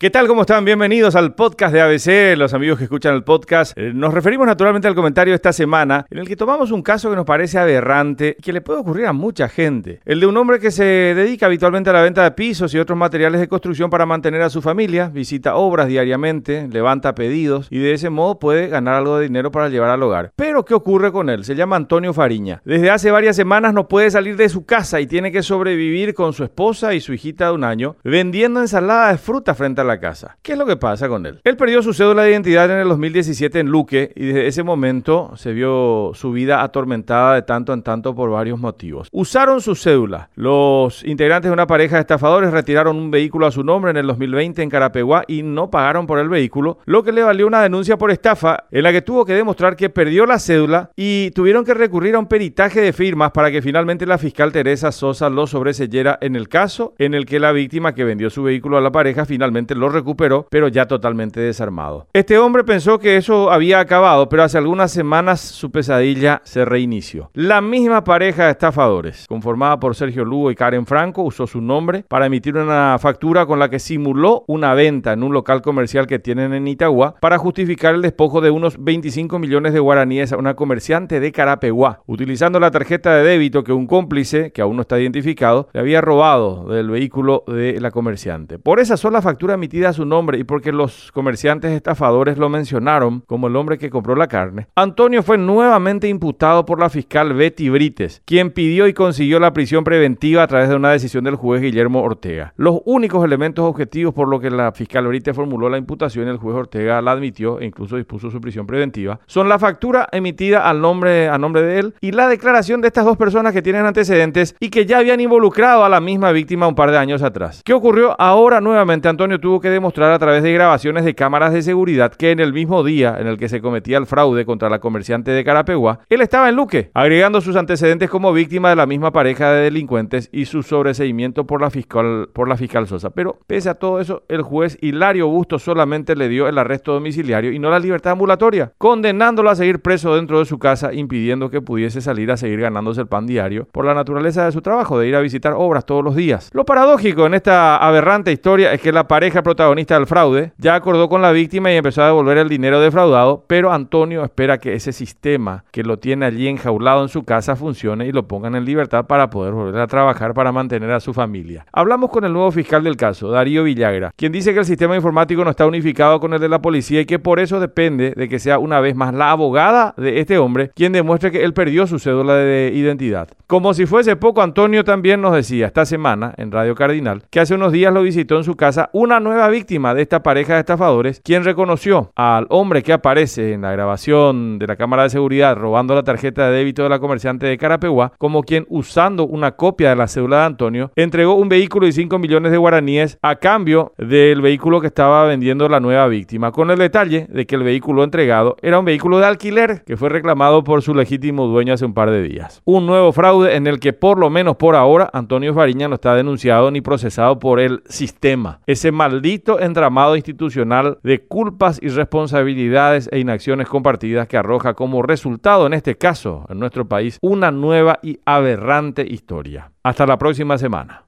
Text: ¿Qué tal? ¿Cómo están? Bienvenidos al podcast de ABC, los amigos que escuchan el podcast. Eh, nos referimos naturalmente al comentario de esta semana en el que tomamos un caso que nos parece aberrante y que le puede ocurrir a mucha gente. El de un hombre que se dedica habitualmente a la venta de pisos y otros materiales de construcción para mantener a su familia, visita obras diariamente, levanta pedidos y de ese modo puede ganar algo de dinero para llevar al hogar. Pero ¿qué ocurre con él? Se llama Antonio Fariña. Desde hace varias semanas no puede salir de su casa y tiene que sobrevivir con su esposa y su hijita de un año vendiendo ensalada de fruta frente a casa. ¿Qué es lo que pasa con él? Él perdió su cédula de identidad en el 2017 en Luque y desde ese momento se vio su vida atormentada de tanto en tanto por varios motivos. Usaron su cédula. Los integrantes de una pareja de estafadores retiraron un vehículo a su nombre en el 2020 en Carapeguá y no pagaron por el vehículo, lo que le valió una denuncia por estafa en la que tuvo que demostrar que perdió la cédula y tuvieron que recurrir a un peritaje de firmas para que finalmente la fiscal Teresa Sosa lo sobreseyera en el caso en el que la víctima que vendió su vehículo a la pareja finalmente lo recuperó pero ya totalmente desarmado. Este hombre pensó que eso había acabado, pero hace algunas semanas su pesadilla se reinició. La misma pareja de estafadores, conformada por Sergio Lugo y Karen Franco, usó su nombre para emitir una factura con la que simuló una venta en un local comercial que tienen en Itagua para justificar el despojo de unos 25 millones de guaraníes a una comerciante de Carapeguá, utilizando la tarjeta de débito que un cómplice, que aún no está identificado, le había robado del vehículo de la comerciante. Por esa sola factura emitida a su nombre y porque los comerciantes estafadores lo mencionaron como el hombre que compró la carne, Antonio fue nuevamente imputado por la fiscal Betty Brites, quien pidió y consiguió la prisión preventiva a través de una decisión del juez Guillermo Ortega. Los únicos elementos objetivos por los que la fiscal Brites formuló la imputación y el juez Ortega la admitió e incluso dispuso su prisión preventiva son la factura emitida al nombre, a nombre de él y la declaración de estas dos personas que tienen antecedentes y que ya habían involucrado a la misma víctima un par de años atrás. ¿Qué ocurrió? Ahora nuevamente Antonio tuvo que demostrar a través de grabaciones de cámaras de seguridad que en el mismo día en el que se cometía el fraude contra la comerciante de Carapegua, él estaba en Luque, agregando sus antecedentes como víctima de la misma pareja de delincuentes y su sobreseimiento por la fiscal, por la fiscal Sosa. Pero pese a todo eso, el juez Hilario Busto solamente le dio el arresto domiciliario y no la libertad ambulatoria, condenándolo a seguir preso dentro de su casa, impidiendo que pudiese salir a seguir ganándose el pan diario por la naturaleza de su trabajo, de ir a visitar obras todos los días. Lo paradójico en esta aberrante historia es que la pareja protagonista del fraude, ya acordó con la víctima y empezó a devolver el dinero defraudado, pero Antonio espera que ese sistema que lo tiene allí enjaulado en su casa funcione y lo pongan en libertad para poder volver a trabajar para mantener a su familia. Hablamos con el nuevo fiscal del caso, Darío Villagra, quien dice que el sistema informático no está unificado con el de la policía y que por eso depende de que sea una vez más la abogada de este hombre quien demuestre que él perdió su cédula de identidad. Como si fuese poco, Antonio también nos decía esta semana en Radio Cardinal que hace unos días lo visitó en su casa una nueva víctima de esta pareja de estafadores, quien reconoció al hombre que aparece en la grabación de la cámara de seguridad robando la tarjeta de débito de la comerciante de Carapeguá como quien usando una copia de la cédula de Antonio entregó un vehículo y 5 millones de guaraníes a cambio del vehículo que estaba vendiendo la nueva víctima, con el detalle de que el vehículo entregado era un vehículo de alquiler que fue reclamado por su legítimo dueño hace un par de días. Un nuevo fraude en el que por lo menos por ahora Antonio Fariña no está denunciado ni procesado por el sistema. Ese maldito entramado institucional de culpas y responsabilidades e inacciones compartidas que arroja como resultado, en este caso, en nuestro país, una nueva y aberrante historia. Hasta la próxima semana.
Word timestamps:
¿Qué 0.00 0.10
tal? 0.10 0.28
¿Cómo 0.28 0.42
están? 0.42 0.64
Bienvenidos 0.64 1.16
al 1.16 1.34
podcast 1.34 1.74
de 1.74 1.80
ABC, 1.80 2.38
los 2.38 2.54
amigos 2.54 2.78
que 2.78 2.84
escuchan 2.84 3.16
el 3.16 3.24
podcast. 3.24 3.76
Eh, 3.76 3.90
nos 3.92 4.14
referimos 4.14 4.46
naturalmente 4.46 4.86
al 4.86 4.94
comentario 4.94 5.32
de 5.32 5.34
esta 5.34 5.52
semana 5.52 6.06
en 6.08 6.18
el 6.18 6.28
que 6.28 6.36
tomamos 6.36 6.70
un 6.70 6.82
caso 6.82 7.10
que 7.10 7.16
nos 7.16 7.24
parece 7.24 7.58
aberrante 7.58 8.36
y 8.38 8.40
que 8.40 8.52
le 8.52 8.60
puede 8.60 8.78
ocurrir 8.78 9.06
a 9.06 9.12
mucha 9.12 9.48
gente. 9.48 9.98
El 10.04 10.20
de 10.20 10.26
un 10.28 10.36
hombre 10.36 10.60
que 10.60 10.70
se 10.70 10.84
dedica 10.84 11.46
habitualmente 11.46 11.90
a 11.90 11.94
la 11.94 12.02
venta 12.02 12.22
de 12.22 12.30
pisos 12.30 12.72
y 12.74 12.78
otros 12.78 12.96
materiales 12.96 13.40
de 13.40 13.48
construcción 13.48 13.90
para 13.90 14.06
mantener 14.06 14.40
a 14.42 14.50
su 14.50 14.62
familia, 14.62 15.08
visita 15.08 15.56
obras 15.56 15.88
diariamente, 15.88 16.68
levanta 16.70 17.16
pedidos 17.16 17.66
y 17.68 17.80
de 17.80 17.94
ese 17.94 18.08
modo 18.08 18.38
puede 18.38 18.68
ganar 18.68 18.94
algo 18.94 19.18
de 19.18 19.24
dinero 19.24 19.50
para 19.50 19.68
llevar 19.68 19.90
al 19.90 20.04
hogar. 20.04 20.30
Pero 20.36 20.64
¿qué 20.64 20.74
ocurre 20.74 21.10
con 21.10 21.28
él? 21.28 21.44
Se 21.44 21.56
llama 21.56 21.74
Antonio 21.74 22.14
Fariña. 22.14 22.62
Desde 22.64 22.90
hace 22.90 23.10
varias 23.10 23.34
semanas 23.34 23.74
no 23.74 23.88
puede 23.88 24.12
salir 24.12 24.36
de 24.36 24.48
su 24.48 24.64
casa 24.64 25.00
y 25.00 25.08
tiene 25.08 25.32
que 25.32 25.42
sobrevivir 25.42 26.14
con 26.14 26.34
su 26.34 26.44
esposa 26.44 26.94
y 26.94 27.00
su 27.00 27.12
hijita 27.12 27.46
de 27.46 27.54
un 27.54 27.64
año 27.64 27.96
vendiendo 28.04 28.60
ensalada 28.60 29.10
de 29.10 29.18
fruta 29.18 29.56
frente 29.56 29.80
a 29.80 29.87
casa. 29.96 30.36
¿Qué 30.42 30.52
es 30.52 30.58
lo 30.58 30.66
que 30.66 30.76
pasa 30.76 31.08
con 31.08 31.24
él? 31.24 31.40
Él 31.44 31.56
perdió 31.56 31.82
su 31.82 31.94
cédula 31.94 32.24
de 32.24 32.32
identidad 32.32 32.70
en 32.70 32.78
el 32.78 32.88
2017 32.88 33.60
en 33.60 33.68
Luque 33.68 34.12
y 34.14 34.26
desde 34.26 34.46
ese 34.46 34.62
momento 34.62 35.32
se 35.36 35.52
vio 35.52 36.12
su 36.14 36.32
vida 36.32 36.62
atormentada 36.62 37.34
de 37.34 37.42
tanto 37.42 37.72
en 37.72 37.82
tanto 37.82 38.14
por 38.14 38.30
varios 38.30 38.58
motivos. 38.58 39.08
Usaron 39.12 39.60
su 39.60 39.74
cédula. 39.74 40.30
Los 40.34 41.04
integrantes 41.04 41.48
de 41.48 41.54
una 41.54 41.66
pareja 41.66 41.96
de 41.96 42.02
estafadores 42.02 42.50
retiraron 42.50 42.96
un 42.96 43.10
vehículo 43.10 43.46
a 43.46 43.50
su 43.50 43.64
nombre 43.64 43.90
en 43.90 43.96
el 43.96 44.06
2020 44.06 44.62
en 44.62 44.70
Carapeguá 44.70 45.24
y 45.26 45.42
no 45.42 45.70
pagaron 45.70 46.06
por 46.06 46.18
el 46.18 46.28
vehículo, 46.28 46.78
lo 46.84 47.02
que 47.02 47.12
le 47.12 47.22
valió 47.22 47.46
una 47.46 47.62
denuncia 47.62 47.96
por 47.96 48.10
estafa 48.10 48.64
en 48.70 48.82
la 48.82 48.92
que 48.92 49.02
tuvo 49.02 49.24
que 49.24 49.34
demostrar 49.34 49.76
que 49.76 49.90
perdió 49.90 50.26
la 50.26 50.38
cédula 50.38 50.90
y 50.96 51.30
tuvieron 51.30 51.64
que 51.64 51.74
recurrir 51.74 52.14
a 52.14 52.18
un 52.18 52.26
peritaje 52.26 52.80
de 52.80 52.92
firmas 52.92 53.32
para 53.32 53.50
que 53.50 53.62
finalmente 53.62 54.06
la 54.06 54.18
fiscal 54.18 54.52
Teresa 54.52 54.92
Sosa 54.92 55.30
lo 55.30 55.46
sobreseyera 55.46 56.18
en 56.20 56.36
el 56.36 56.48
caso 56.48 56.94
en 56.98 57.14
el 57.14 57.26
que 57.26 57.40
la 57.40 57.52
víctima 57.52 57.94
que 57.94 58.04
vendió 58.04 58.30
su 58.30 58.42
vehículo 58.42 58.78
a 58.78 58.80
la 58.80 58.92
pareja 58.92 59.24
finalmente 59.24 59.74
lo 59.78 59.88
recuperó 59.88 60.46
pero 60.50 60.68
ya 60.68 60.86
totalmente 60.86 61.40
desarmado. 61.40 62.06
Este 62.12 62.38
hombre 62.38 62.64
pensó 62.64 62.98
que 62.98 63.16
eso 63.16 63.50
había 63.50 63.80
acabado, 63.80 64.28
pero 64.28 64.42
hace 64.42 64.58
algunas 64.58 64.90
semanas 64.90 65.40
su 65.40 65.70
pesadilla 65.70 66.40
se 66.44 66.64
reinició. 66.64 67.30
La 67.34 67.60
misma 67.60 68.04
pareja 68.04 68.46
de 68.46 68.52
estafadores, 68.52 69.26
conformada 69.28 69.78
por 69.80 69.94
Sergio 69.94 70.24
Lugo 70.24 70.50
y 70.50 70.54
Karen 70.54 70.86
Franco, 70.86 71.22
usó 71.22 71.46
su 71.46 71.60
nombre 71.60 72.04
para 72.08 72.26
emitir 72.26 72.56
una 72.56 72.96
factura 72.98 73.46
con 73.46 73.58
la 73.58 73.68
que 73.68 73.78
simuló 73.78 74.44
una 74.48 74.74
venta 74.74 75.12
en 75.12 75.22
un 75.22 75.32
local 75.32 75.62
comercial 75.62 76.06
que 76.06 76.18
tienen 76.18 76.52
en 76.52 76.68
Itagua 76.68 77.14
para 77.20 77.38
justificar 77.38 77.94
el 77.94 78.02
despojo 78.02 78.40
de 78.40 78.50
unos 78.50 78.82
25 78.82 79.38
millones 79.38 79.72
de 79.72 79.80
guaraníes 79.80 80.32
a 80.32 80.36
una 80.36 80.54
comerciante 80.54 81.20
de 81.20 81.32
Carapeguá, 81.32 82.00
utilizando 82.06 82.60
la 82.60 82.70
tarjeta 82.70 83.14
de 83.14 83.24
débito 83.24 83.64
que 83.64 83.72
un 83.72 83.86
cómplice, 83.86 84.52
que 84.52 84.62
aún 84.62 84.76
no 84.76 84.82
está 84.82 84.98
identificado, 84.98 85.68
le 85.72 85.80
había 85.80 86.00
robado 86.00 86.66
del 86.68 86.90
vehículo 86.90 87.44
de 87.46 87.80
la 87.80 87.90
comerciante. 87.90 88.58
Por 88.58 88.80
esa 88.80 88.96
sola 88.96 89.22
factura 89.22 89.54
emitida 89.54 89.67
a 89.86 89.92
su 89.92 90.04
nombre 90.04 90.38
y 90.38 90.44
porque 90.44 90.72
los 90.72 91.12
comerciantes 91.12 91.72
estafadores 91.72 92.38
lo 92.38 92.48
mencionaron 92.48 93.22
como 93.26 93.48
el 93.48 93.56
hombre 93.56 93.78
que 93.78 93.90
compró 93.90 94.16
la 94.16 94.26
carne, 94.26 94.66
Antonio 94.74 95.22
fue 95.22 95.38
nuevamente 95.38 96.08
imputado 96.08 96.64
por 96.64 96.80
la 96.80 96.90
fiscal 96.90 97.34
Betty 97.34 97.68
Brites, 97.68 98.22
quien 98.24 98.50
pidió 98.50 98.88
y 98.88 98.94
consiguió 98.94 99.38
la 99.40 99.52
prisión 99.52 99.84
preventiva 99.84 100.42
a 100.42 100.46
través 100.46 100.68
de 100.68 100.76
una 100.76 100.90
decisión 100.90 101.24
del 101.24 101.36
juez 101.36 101.62
Guillermo 101.62 102.02
Ortega. 102.02 102.52
Los 102.56 102.80
únicos 102.84 103.24
elementos 103.24 103.64
objetivos 103.64 104.14
por 104.14 104.28
los 104.28 104.40
que 104.40 104.50
la 104.50 104.72
fiscal 104.72 105.06
Brites 105.06 105.36
formuló 105.36 105.68
la 105.68 105.78
imputación 105.78 106.26
y 106.26 106.30
el 106.30 106.38
juez 106.38 106.56
Ortega 106.56 107.00
la 107.02 107.12
admitió 107.12 107.60
e 107.60 107.66
incluso 107.66 107.96
dispuso 107.96 108.30
su 108.30 108.40
prisión 108.40 108.66
preventiva 108.66 109.20
son 109.26 109.48
la 109.48 109.58
factura 109.58 110.08
emitida 110.12 110.68
al 110.68 110.80
nombre, 110.80 111.28
a 111.28 111.38
nombre 111.38 111.62
de 111.62 111.78
él 111.78 111.94
y 112.00 112.12
la 112.12 112.28
declaración 112.28 112.80
de 112.80 112.88
estas 112.88 113.04
dos 113.04 113.16
personas 113.16 113.52
que 113.52 113.62
tienen 113.62 113.86
antecedentes 113.86 114.54
y 114.60 114.70
que 114.70 114.86
ya 114.86 114.98
habían 114.98 115.20
involucrado 115.20 115.84
a 115.84 115.88
la 115.88 116.00
misma 116.00 116.32
víctima 116.32 116.66
un 116.66 116.74
par 116.74 116.90
de 116.90 116.98
años 116.98 117.22
atrás. 117.22 117.62
¿Qué 117.64 117.72
ocurrió? 117.72 118.14
Ahora 118.20 118.60
nuevamente 118.60 119.08
Antonio 119.08 119.38
tuvo 119.38 119.57
que 119.60 119.70
demostrar 119.70 120.12
a 120.12 120.18
través 120.18 120.42
de 120.42 120.52
grabaciones 120.52 121.04
de 121.04 121.14
cámaras 121.14 121.52
de 121.52 121.62
seguridad 121.62 122.12
que 122.12 122.30
en 122.30 122.40
el 122.40 122.52
mismo 122.52 122.82
día 122.84 123.16
en 123.18 123.26
el 123.26 123.36
que 123.36 123.48
se 123.48 123.60
cometía 123.60 123.98
el 123.98 124.06
fraude 124.06 124.44
contra 124.44 124.68
la 124.68 124.78
comerciante 124.78 125.30
de 125.30 125.44
Carapegua, 125.44 126.00
él 126.08 126.20
estaba 126.20 126.48
en 126.48 126.56
Luque, 126.56 126.90
agregando 126.94 127.40
sus 127.40 127.56
antecedentes 127.56 128.10
como 128.10 128.32
víctima 128.32 128.70
de 128.70 128.76
la 128.76 128.86
misma 128.86 129.12
pareja 129.12 129.52
de 129.52 129.64
delincuentes 129.64 130.28
y 130.32 130.44
su 130.44 130.62
sobreseimiento 130.62 131.46
por 131.46 131.60
la 131.60 131.70
fiscal, 131.70 132.28
por 132.32 132.48
la 132.48 132.56
fiscal 132.56 132.86
Sosa. 132.86 133.10
Pero 133.10 133.38
pese 133.46 133.70
a 133.70 133.74
todo 133.74 134.00
eso, 134.00 134.22
el 134.28 134.42
juez 134.42 134.78
Hilario 134.80 135.28
Busto 135.28 135.58
solamente 135.58 136.16
le 136.16 136.28
dio 136.28 136.48
el 136.48 136.58
arresto 136.58 136.92
domiciliario 136.92 137.52
y 137.52 137.58
no 137.58 137.70
la 137.70 137.78
libertad 137.78 138.12
ambulatoria, 138.12 138.72
condenándolo 138.78 139.50
a 139.50 139.56
seguir 139.56 139.80
preso 139.80 140.16
dentro 140.16 140.38
de 140.38 140.44
su 140.44 140.58
casa, 140.58 140.92
impidiendo 140.92 141.50
que 141.50 141.60
pudiese 141.60 142.00
salir 142.00 142.30
a 142.30 142.36
seguir 142.36 142.60
ganándose 142.60 143.00
el 143.00 143.08
pan 143.08 143.26
diario 143.26 143.66
por 143.72 143.84
la 143.84 143.94
naturaleza 143.94 144.44
de 144.44 144.52
su 144.52 144.62
trabajo, 144.62 144.98
de 144.98 145.08
ir 145.08 145.16
a 145.16 145.20
visitar 145.20 145.54
obras 145.56 145.86
todos 145.86 146.04
los 146.04 146.16
días. 146.16 146.50
Lo 146.52 146.64
paradójico 146.64 147.26
en 147.26 147.34
esta 147.34 147.76
aberrante 147.76 148.32
historia 148.32 148.72
es 148.72 148.80
que 148.80 148.92
la 148.92 149.08
pareja 149.08 149.42
protagonista 149.48 149.94
del 149.94 150.06
fraude, 150.06 150.52
ya 150.58 150.74
acordó 150.74 151.08
con 151.08 151.22
la 151.22 151.32
víctima 151.32 151.72
y 151.72 151.76
empezó 151.76 152.02
a 152.02 152.06
devolver 152.08 152.36
el 152.36 152.50
dinero 152.50 152.80
defraudado, 152.80 153.44
pero 153.46 153.72
Antonio 153.72 154.22
espera 154.22 154.58
que 154.58 154.74
ese 154.74 154.92
sistema 154.92 155.64
que 155.70 155.82
lo 155.82 155.98
tiene 155.98 156.26
allí 156.26 156.48
enjaulado 156.48 157.00
en 157.00 157.08
su 157.08 157.24
casa 157.24 157.56
funcione 157.56 158.06
y 158.06 158.12
lo 158.12 158.28
pongan 158.28 158.54
en 158.56 158.66
libertad 158.66 159.06
para 159.06 159.30
poder 159.30 159.54
volver 159.54 159.80
a 159.80 159.86
trabajar 159.86 160.34
para 160.34 160.52
mantener 160.52 160.90
a 160.90 161.00
su 161.00 161.14
familia. 161.14 161.64
Hablamos 161.72 162.10
con 162.10 162.24
el 162.24 162.32
nuevo 162.34 162.50
fiscal 162.50 162.84
del 162.84 162.98
caso, 162.98 163.30
Darío 163.30 163.64
Villagra, 163.64 164.10
quien 164.16 164.32
dice 164.32 164.52
que 164.52 164.58
el 164.58 164.66
sistema 164.66 164.96
informático 164.96 165.42
no 165.42 165.50
está 165.50 165.64
unificado 165.64 166.20
con 166.20 166.34
el 166.34 166.40
de 166.40 166.50
la 166.50 166.60
policía 166.60 167.00
y 167.00 167.06
que 167.06 167.18
por 167.18 167.40
eso 167.40 167.58
depende 167.58 168.12
de 168.14 168.28
que 168.28 168.38
sea 168.38 168.58
una 168.58 168.80
vez 168.80 168.94
más 168.94 169.14
la 169.14 169.30
abogada 169.30 169.94
de 169.96 170.20
este 170.20 170.36
hombre 170.36 170.72
quien 170.74 170.92
demuestre 170.92 171.30
que 171.30 171.42
él 171.42 171.54
perdió 171.54 171.86
su 171.86 171.98
cédula 171.98 172.34
de 172.34 172.70
identidad. 172.74 173.28
Como 173.46 173.72
si 173.72 173.86
fuese 173.86 174.14
poco, 174.14 174.42
Antonio 174.42 174.84
también 174.84 175.22
nos 175.22 175.32
decía 175.32 175.68
esta 175.68 175.86
semana 175.86 176.34
en 176.36 176.52
Radio 176.52 176.74
Cardinal 176.74 177.22
que 177.30 177.40
hace 177.40 177.54
unos 177.54 177.72
días 177.72 177.94
lo 177.94 178.02
visitó 178.02 178.36
en 178.36 178.44
su 178.44 178.56
casa 178.56 178.90
una 178.92 179.20
nueva 179.28 179.48
víctima 179.48 179.94
de 179.94 180.02
esta 180.02 180.22
pareja 180.22 180.54
de 180.54 180.60
estafadores, 180.60 181.20
quien 181.22 181.44
reconoció 181.44 182.10
al 182.16 182.46
hombre 182.50 182.82
que 182.82 182.92
aparece 182.92 183.52
en 183.52 183.62
la 183.62 183.72
grabación 183.72 184.58
de 184.58 184.66
la 184.66 184.76
cámara 184.76 185.04
de 185.04 185.10
seguridad 185.10 185.56
robando 185.56 185.94
la 185.94 186.02
tarjeta 186.02 186.48
de 186.48 186.56
débito 186.56 186.82
de 186.82 186.88
la 186.88 186.98
comerciante 186.98 187.46
de 187.46 187.58
Carapeguá 187.58 188.12
como 188.18 188.42
quien 188.42 188.66
usando 188.68 189.26
una 189.26 189.52
copia 189.52 189.90
de 189.90 189.96
la 189.96 190.08
cédula 190.08 190.38
de 190.38 190.44
Antonio 190.44 190.90
entregó 190.96 191.34
un 191.34 191.48
vehículo 191.48 191.86
y 191.86 191.92
5 191.92 192.18
millones 192.18 192.52
de 192.52 192.58
guaraníes 192.58 193.18
a 193.22 193.36
cambio 193.36 193.92
del 193.98 194.40
vehículo 194.40 194.80
que 194.80 194.86
estaba 194.86 195.24
vendiendo 195.24 195.68
la 195.68 195.80
nueva 195.80 196.06
víctima, 196.08 196.52
con 196.52 196.70
el 196.70 196.78
detalle 196.78 197.26
de 197.28 197.46
que 197.46 197.56
el 197.56 197.62
vehículo 197.62 198.04
entregado 198.04 198.56
era 198.62 198.78
un 198.78 198.84
vehículo 198.84 199.18
de 199.18 199.26
alquiler 199.26 199.82
que 199.84 199.96
fue 199.96 200.08
reclamado 200.08 200.64
por 200.64 200.82
su 200.82 200.94
legítimo 200.94 201.46
dueño 201.46 201.74
hace 201.74 201.84
un 201.84 201.94
par 201.94 202.10
de 202.10 202.22
días. 202.22 202.62
Un 202.64 202.86
nuevo 202.86 203.12
fraude 203.12 203.56
en 203.56 203.66
el 203.66 203.78
que 203.78 203.92
por 203.92 204.18
lo 204.18 204.30
menos 204.30 204.56
por 204.56 204.74
ahora 204.74 205.10
Antonio 205.12 205.54
Fariña 205.54 205.88
no 205.88 205.96
está 205.96 206.14
denunciado 206.14 206.70
ni 206.70 206.80
procesado 206.80 207.38
por 207.38 207.60
el 207.60 207.82
sistema. 207.86 208.60
Ese 208.66 208.92
maldito 209.18 209.58
entramado 209.58 210.14
institucional 210.14 210.98
de 211.02 211.26
culpas 211.26 211.80
y 211.82 211.88
responsabilidades 211.88 213.08
e 213.10 213.18
inacciones 213.18 213.66
compartidas 213.66 214.28
que 214.28 214.36
arroja 214.36 214.74
como 214.74 215.02
resultado, 215.02 215.66
en 215.66 215.74
este 215.74 215.98
caso, 215.98 216.46
en 216.48 216.60
nuestro 216.60 216.86
país, 216.86 217.18
una 217.20 217.50
nueva 217.50 217.98
y 218.00 218.20
aberrante 218.24 219.04
historia. 219.08 219.72
Hasta 219.82 220.06
la 220.06 220.18
próxima 220.18 220.56
semana. 220.56 221.02